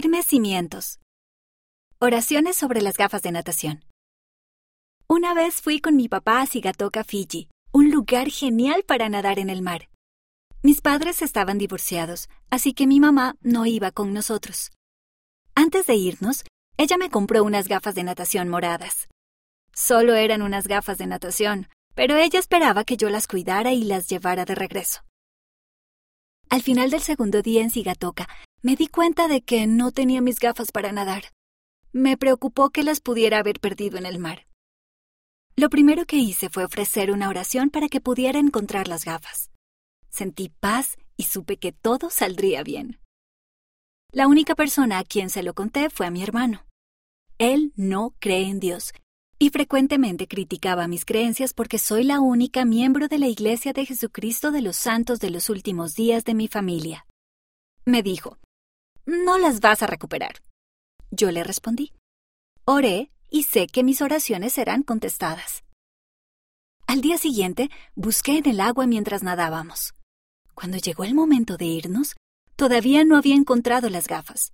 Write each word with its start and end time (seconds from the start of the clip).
Firmes 0.00 0.26
cimientos. 0.26 1.00
Oraciones 1.98 2.54
sobre 2.54 2.82
las 2.82 2.96
gafas 2.96 3.20
de 3.22 3.32
natación. 3.32 3.84
Una 5.08 5.34
vez 5.34 5.60
fui 5.60 5.80
con 5.80 5.96
mi 5.96 6.08
papá 6.08 6.40
a 6.40 6.46
Sigatoka, 6.46 7.02
Fiji, 7.02 7.48
un 7.72 7.90
lugar 7.90 8.30
genial 8.30 8.84
para 8.84 9.08
nadar 9.08 9.40
en 9.40 9.50
el 9.50 9.60
mar. 9.60 9.88
Mis 10.62 10.82
padres 10.82 11.20
estaban 11.20 11.58
divorciados, 11.58 12.28
así 12.48 12.74
que 12.74 12.86
mi 12.86 13.00
mamá 13.00 13.34
no 13.40 13.66
iba 13.66 13.90
con 13.90 14.12
nosotros. 14.12 14.70
Antes 15.56 15.86
de 15.86 15.96
irnos, 15.96 16.44
ella 16.76 16.96
me 16.96 17.10
compró 17.10 17.42
unas 17.42 17.66
gafas 17.66 17.96
de 17.96 18.04
natación 18.04 18.48
moradas. 18.48 19.08
Solo 19.74 20.14
eran 20.14 20.42
unas 20.42 20.68
gafas 20.68 20.98
de 20.98 21.08
natación, 21.08 21.66
pero 21.96 22.14
ella 22.14 22.38
esperaba 22.38 22.84
que 22.84 22.96
yo 22.96 23.10
las 23.10 23.26
cuidara 23.26 23.72
y 23.72 23.82
las 23.82 24.08
llevara 24.08 24.44
de 24.44 24.54
regreso. 24.54 25.00
Al 26.50 26.62
final 26.62 26.88
del 26.90 27.00
segundo 27.00 27.42
día 27.42 27.62
en 27.62 27.70
Sigatoka, 27.70 28.28
me 28.62 28.74
di 28.74 28.88
cuenta 28.88 29.28
de 29.28 29.40
que 29.40 29.66
no 29.66 29.92
tenía 29.92 30.20
mis 30.20 30.40
gafas 30.40 30.72
para 30.72 30.92
nadar. 30.92 31.24
Me 31.92 32.16
preocupó 32.16 32.70
que 32.70 32.82
las 32.82 33.00
pudiera 33.00 33.38
haber 33.38 33.60
perdido 33.60 33.98
en 33.98 34.06
el 34.06 34.18
mar. 34.18 34.46
Lo 35.56 35.70
primero 35.70 36.06
que 36.06 36.16
hice 36.16 36.48
fue 36.48 36.64
ofrecer 36.64 37.10
una 37.10 37.28
oración 37.28 37.70
para 37.70 37.88
que 37.88 38.00
pudiera 38.00 38.38
encontrar 38.38 38.88
las 38.88 39.04
gafas. 39.04 39.50
Sentí 40.08 40.48
paz 40.48 40.96
y 41.16 41.24
supe 41.24 41.56
que 41.56 41.72
todo 41.72 42.10
saldría 42.10 42.62
bien. 42.62 43.00
La 44.10 44.26
única 44.26 44.54
persona 44.54 44.98
a 44.98 45.04
quien 45.04 45.30
se 45.30 45.42
lo 45.42 45.54
conté 45.54 45.90
fue 45.90 46.06
a 46.06 46.10
mi 46.10 46.22
hermano. 46.22 46.64
Él 47.38 47.72
no 47.76 48.14
cree 48.18 48.48
en 48.48 48.58
Dios 48.58 48.92
y 49.38 49.50
frecuentemente 49.50 50.26
criticaba 50.26 50.88
mis 50.88 51.04
creencias 51.04 51.54
porque 51.54 51.78
soy 51.78 52.02
la 52.02 52.20
única 52.20 52.64
miembro 52.64 53.06
de 53.06 53.18
la 53.18 53.28
Iglesia 53.28 53.72
de 53.72 53.86
Jesucristo 53.86 54.50
de 54.50 54.62
los 54.62 54.76
Santos 54.76 55.20
de 55.20 55.30
los 55.30 55.48
últimos 55.48 55.94
días 55.94 56.24
de 56.24 56.34
mi 56.34 56.48
familia. 56.48 57.06
Me 57.84 58.02
dijo, 58.02 58.38
no 59.08 59.38
las 59.38 59.60
vas 59.60 59.82
a 59.82 59.86
recuperar. 59.86 60.42
Yo 61.10 61.30
le 61.30 61.42
respondí, 61.42 61.92
oré 62.66 63.10
y 63.30 63.44
sé 63.44 63.66
que 63.66 63.82
mis 63.82 64.02
oraciones 64.02 64.52
serán 64.52 64.82
contestadas. 64.82 65.64
Al 66.86 67.00
día 67.00 67.16
siguiente 67.16 67.70
busqué 67.94 68.38
en 68.38 68.48
el 68.48 68.60
agua 68.60 68.86
mientras 68.86 69.22
nadábamos. 69.22 69.94
Cuando 70.54 70.76
llegó 70.76 71.04
el 71.04 71.14
momento 71.14 71.56
de 71.56 71.64
irnos, 71.64 72.16
todavía 72.56 73.04
no 73.04 73.16
había 73.16 73.34
encontrado 73.34 73.88
las 73.88 74.06
gafas. 74.06 74.52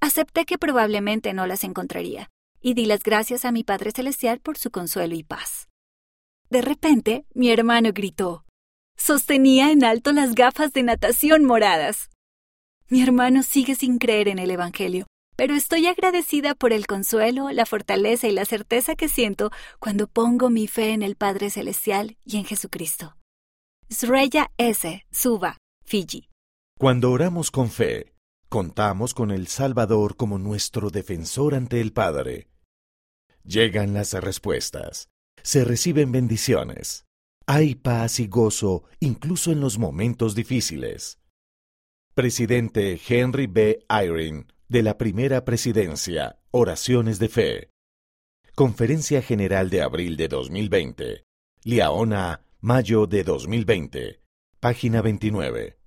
Acepté 0.00 0.46
que 0.46 0.56
probablemente 0.56 1.34
no 1.34 1.46
las 1.46 1.62
encontraría, 1.64 2.30
y 2.62 2.72
di 2.74 2.86
las 2.86 3.02
gracias 3.02 3.44
a 3.44 3.52
mi 3.52 3.64
Padre 3.64 3.90
Celestial 3.90 4.40
por 4.40 4.56
su 4.56 4.70
consuelo 4.70 5.14
y 5.14 5.22
paz. 5.22 5.68
De 6.48 6.62
repente, 6.62 7.26
mi 7.34 7.50
hermano 7.50 7.90
gritó. 7.92 8.44
Sostenía 8.96 9.70
en 9.70 9.84
alto 9.84 10.12
las 10.12 10.34
gafas 10.34 10.72
de 10.72 10.82
natación 10.82 11.44
moradas. 11.44 12.08
Mi 12.92 13.02
hermano 13.02 13.44
sigue 13.44 13.76
sin 13.76 13.98
creer 13.98 14.26
en 14.26 14.40
el 14.40 14.50
Evangelio, 14.50 15.06
pero 15.36 15.54
estoy 15.54 15.86
agradecida 15.86 16.56
por 16.56 16.72
el 16.72 16.88
consuelo, 16.88 17.48
la 17.50 17.64
fortaleza 17.64 18.26
y 18.26 18.32
la 18.32 18.44
certeza 18.44 18.96
que 18.96 19.08
siento 19.08 19.52
cuando 19.78 20.08
pongo 20.08 20.50
mi 20.50 20.66
fe 20.66 20.92
en 20.92 21.04
el 21.04 21.14
Padre 21.14 21.50
Celestial 21.50 22.16
y 22.24 22.38
en 22.38 22.44
Jesucristo. 22.44 23.16
Sreya 23.88 24.50
S. 24.58 25.06
Suba, 25.12 25.56
Fiji. 25.84 26.30
Cuando 26.80 27.12
oramos 27.12 27.52
con 27.52 27.70
fe, 27.70 28.12
contamos 28.48 29.14
con 29.14 29.30
el 29.30 29.46
Salvador 29.46 30.16
como 30.16 30.40
nuestro 30.40 30.90
defensor 30.90 31.54
ante 31.54 31.80
el 31.80 31.92
Padre. 31.92 32.48
Llegan 33.44 33.94
las 33.94 34.14
respuestas. 34.14 35.08
Se 35.44 35.64
reciben 35.64 36.10
bendiciones. 36.10 37.04
Hay 37.46 37.76
paz 37.76 38.18
y 38.18 38.26
gozo 38.26 38.82
incluso 38.98 39.52
en 39.52 39.60
los 39.60 39.78
momentos 39.78 40.34
difíciles. 40.34 41.20
Presidente 42.20 43.00
Henry 43.08 43.46
B. 43.46 43.86
Eyring, 43.88 44.52
de 44.68 44.82
la 44.82 44.98
Primera 44.98 45.46
Presidencia, 45.46 46.38
Oraciones 46.50 47.18
de 47.18 47.30
Fe. 47.30 47.70
Conferencia 48.54 49.22
General 49.22 49.70
de 49.70 49.80
abril 49.80 50.18
de 50.18 50.28
2020. 50.28 51.24
Liaona, 51.64 52.42
mayo 52.60 53.06
de 53.06 53.24
2020. 53.24 54.20
Página 54.60 55.00
29. 55.00 55.79